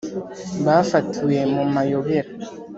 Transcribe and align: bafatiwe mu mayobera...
bafatiwe 0.65 1.37
mu 1.53 1.63
mayobera... 1.73 2.29